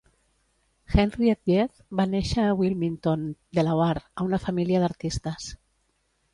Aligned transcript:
Henriette 1.01 1.43
Wyeth 1.51 1.83
va 1.99 2.07
néixer 2.15 2.47
a 2.47 2.57
Wilmington, 2.63 3.29
Delaware, 3.61 4.05
a 4.21 4.29
una 4.31 4.43
família 4.49 4.85
d'artistes. 4.85 5.55